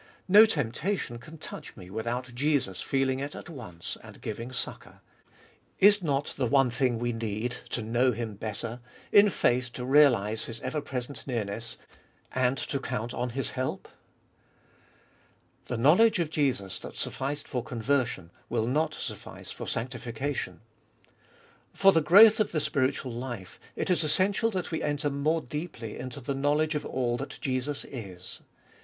[0.27, 4.99] No temptation can touch me without Jesus feeling it at once, and giving succour.
[5.77, 8.79] Is not the one thing we need to know Him better,
[9.11, 11.77] in faith to realise His ever present nearness,
[12.33, 13.83] and to count on His help?
[15.67, 15.75] 3.
[15.75, 20.61] The knowledge of Jesus that sufficed for conversion will not suffice for sanctificathn.
[21.75, 25.95] For the growth of the spiritual life it is essential that we enter more deeply
[25.99, 28.41] into the knowledge of all that Jesus is.